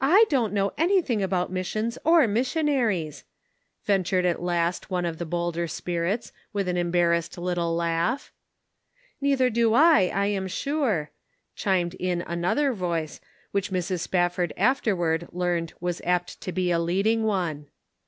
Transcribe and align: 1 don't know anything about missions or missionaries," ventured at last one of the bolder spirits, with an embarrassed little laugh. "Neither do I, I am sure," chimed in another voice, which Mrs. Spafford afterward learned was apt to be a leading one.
1 0.01 0.23
don't 0.29 0.51
know 0.51 0.73
anything 0.79 1.21
about 1.21 1.51
missions 1.51 1.95
or 2.03 2.27
missionaries," 2.27 3.23
ventured 3.83 4.25
at 4.25 4.41
last 4.41 4.89
one 4.89 5.05
of 5.05 5.19
the 5.19 5.27
bolder 5.27 5.67
spirits, 5.67 6.31
with 6.51 6.67
an 6.67 6.75
embarrassed 6.75 7.37
little 7.37 7.75
laugh. 7.75 8.33
"Neither 9.21 9.51
do 9.51 9.75
I, 9.75 10.07
I 10.11 10.25
am 10.25 10.47
sure," 10.47 11.11
chimed 11.55 11.93
in 11.93 12.23
another 12.23 12.73
voice, 12.73 13.21
which 13.51 13.69
Mrs. 13.69 13.99
Spafford 13.99 14.53
afterward 14.57 15.27
learned 15.31 15.73
was 15.79 16.01
apt 16.03 16.41
to 16.41 16.51
be 16.51 16.71
a 16.71 16.79
leading 16.79 17.21
one. 17.23 17.67